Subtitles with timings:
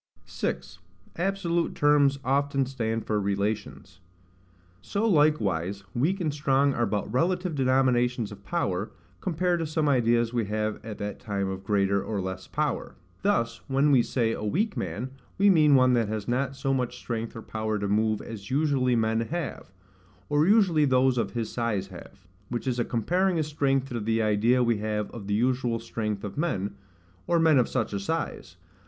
[0.25, 0.79] 6.
[1.15, 3.99] Absolute Terms often stand for Relations.
[4.81, 10.33] So likewise weak and strong are but relative denominations of power, compared to some ideas
[10.33, 12.95] we have at that time of greater or less power.
[13.21, 16.97] Thus, when we say a weak man, we mean one that has not so much
[16.97, 19.69] strength or power to move as usually men have,
[20.29, 24.19] or usually those of his size have; which is a comparing his strength to the
[24.23, 26.75] idea we have of the usual strength of men,
[27.27, 28.55] or men of such a size.